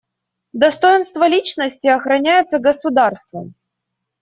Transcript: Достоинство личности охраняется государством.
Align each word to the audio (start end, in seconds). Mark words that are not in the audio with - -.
Достоинство 0.53 1.27
личности 1.27 1.87
охраняется 1.87 2.57
государством. 2.57 3.53